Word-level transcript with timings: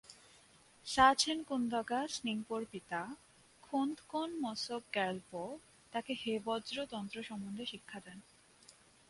সা-ছেন-কুন-দ্গা'-স্ন্যিং-পোর 0.85 2.61
পিতা 2.71 3.01
'খোন-দ্কোন-ম্ছোগ-র্গ্যাল-পো 3.63 5.43
তাকে 5.93 6.11
হেবজ্র 6.13 6.77
তন্ত্র 6.85 7.17
সম্বন্ধে 7.23 7.65
শিক্ষা 7.65 7.99
দেন। 7.99 8.19